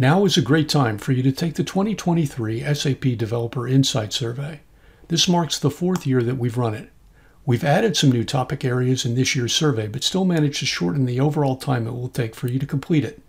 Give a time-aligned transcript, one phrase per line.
[0.00, 4.60] Now is a great time for you to take the 2023 SAP Developer Insight Survey.
[5.08, 6.90] This marks the fourth year that we've run it.
[7.44, 11.04] We've added some new topic areas in this year's survey, but still managed to shorten
[11.04, 13.20] the overall time it will take for you to complete it.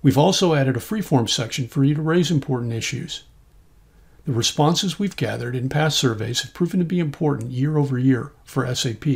[0.00, 3.24] We've also added a freeform section for you to raise important issues.
[4.26, 8.30] The responses we've gathered in past surveys have proven to be important year over year
[8.44, 9.06] for SAP.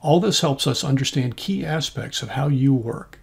[0.00, 3.18] All this helps us understand key aspects of how you work.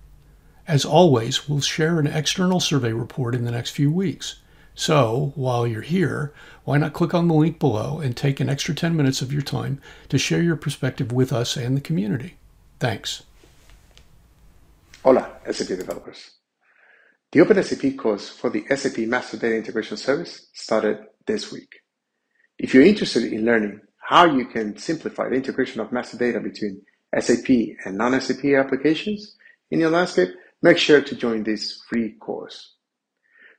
[0.67, 4.39] As always, we'll share an external survey report in the next few weeks.
[4.73, 6.33] So, while you're here,
[6.63, 9.43] why not click on the link below and take an extra 10 minutes of your
[9.43, 9.79] time
[10.09, 12.35] to share your perspective with us and the community?
[12.79, 13.23] Thanks.
[15.03, 16.31] Hola, SAP developers.
[17.31, 21.69] The OpenSAP course for the SAP Master Data Integration Service started this week.
[22.57, 26.81] If you're interested in learning how you can simplify the integration of master data between
[27.17, 27.49] SAP
[27.85, 29.35] and non-SAP applications
[29.69, 30.29] in your landscape,
[30.65, 32.73] make sure to join this free course.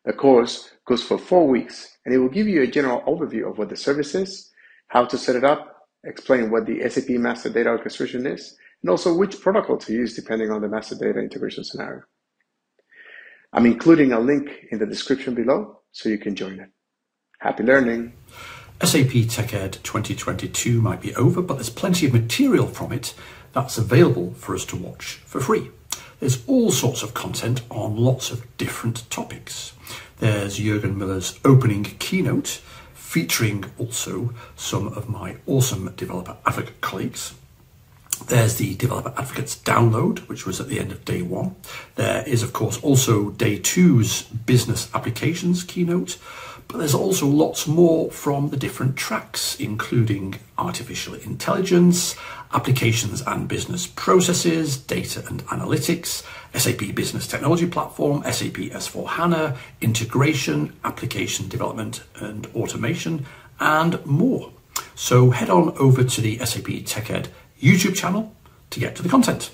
[0.04, 3.58] The course goes for four weeks and it will give you a general overview of
[3.58, 4.50] what the service is,
[4.88, 9.14] how to set it up, explain what the SAP Master Data Orchestration is, and also
[9.14, 12.02] which protocol to use depending on the master data integration scenario.
[13.52, 16.70] I'm including a link in the description below so you can join it.
[17.38, 18.14] Happy learning!
[18.82, 23.14] SAP TechEd 2022 might be over, but there's plenty of material from it
[23.52, 25.70] that's available for us to watch for free.
[26.18, 29.74] There's all sorts of content on lots of different topics.
[30.18, 32.62] There's Jürgen Müller's opening keynote,
[32.94, 37.34] featuring also some of my awesome developer advocate colleagues.
[38.28, 41.54] There's the Developer Advocates download, which was at the end of day one.
[41.96, 46.18] There is, of course, also day two's business applications keynote,
[46.68, 52.16] but there's also lots more from the different tracks, including artificial intelligence,
[52.52, 60.74] applications and business processes, data and analytics, SAP Business Technology Platform, SAP S4 HANA, integration,
[60.84, 63.26] application development and automation,
[63.60, 64.52] and more.
[64.94, 67.28] So head on over to the SAP TechEd
[67.60, 68.34] YouTube channel
[68.70, 69.50] to get to the content.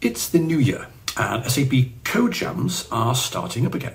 [0.00, 1.72] It's the new year and SAP
[2.04, 3.94] Code Jams are starting up again.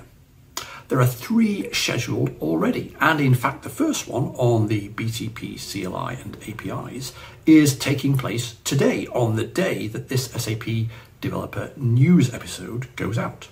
[0.89, 6.19] There are three scheduled already, and in fact, the first one on the BTP CLI
[6.19, 7.13] and APIs
[7.45, 10.87] is taking place today, on the day that this SAP
[11.21, 13.49] Developer News episode goes out.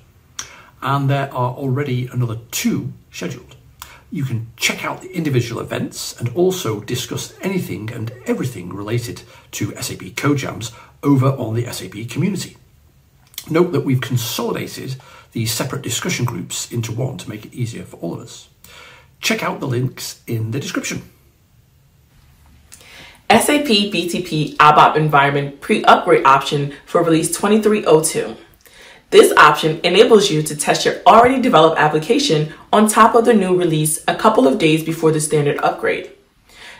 [0.81, 3.55] And there are already another two scheduled.
[4.09, 9.21] You can check out the individual events and also discuss anything and everything related
[9.51, 10.73] to SAP CodeJams
[11.03, 12.57] over on the SAP community.
[13.49, 14.97] Note that we've consolidated
[15.31, 18.49] these separate discussion groups into one to make it easier for all of us.
[19.19, 21.03] Check out the links in the description.
[23.29, 28.37] SAP BTP ABAP Environment Pre-Upgrade option for release 2302.
[29.09, 33.57] This option enables you to test your already developed application on top of the new
[33.57, 36.11] release a couple of days before the standard upgrade.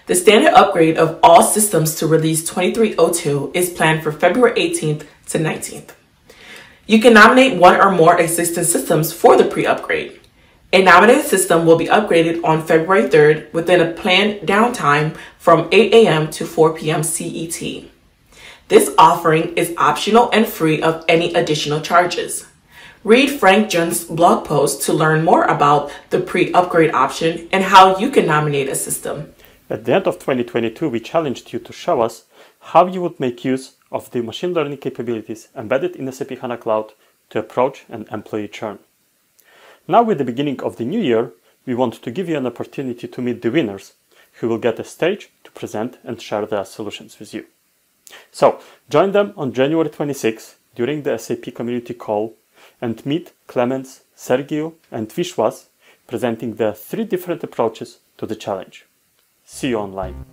[0.08, 5.38] The standard upgrade of all systems to release 2302 is planned for February 18th to
[5.38, 5.97] 19th.
[6.88, 10.22] You can nominate one or more existing systems for the pre-upgrade.
[10.72, 15.94] A nominated system will be upgraded on February 3rd within a planned downtime from 8
[15.94, 16.32] a.m.
[16.32, 17.04] to 4 p.m.
[17.04, 17.84] CET.
[18.70, 22.48] This offering is optional and free of any additional charges.
[23.04, 28.10] Read Frank Jun's blog post to learn more about the pre-upgrade option and how you
[28.10, 29.34] can nominate a system.
[29.70, 32.26] At the end of 2022, we challenged you to show us
[32.60, 36.94] how you would make use of the machine learning capabilities embedded in SAP HANA Cloud
[37.30, 38.80] to approach an employee churn.
[39.88, 41.32] Now with the beginning of the new year,
[41.66, 43.94] we want to give you an opportunity to meet the winners
[44.40, 47.46] who will get a stage to present and share their solutions with you.
[48.32, 48.60] So
[48.90, 52.36] join them on January 26 during the SAP community call
[52.82, 55.68] and meet Clemens, Sergio and Vishwas
[56.08, 58.86] presenting their three different approaches to the challenge.
[59.46, 60.26] See you online.